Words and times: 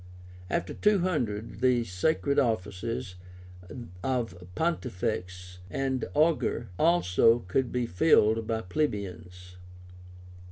After 0.49 0.73
200 0.73 1.59
the 1.61 1.83
sacred 1.83 2.39
offices 2.39 3.13
of 4.03 4.35
PONTIFEX 4.55 5.59
and 5.69 6.05
AUGUR 6.15 6.69
also 6.79 7.39
could 7.47 7.71
be 7.71 7.85
filled 7.85 8.47
by 8.47 8.61
plebeians. 8.61 9.57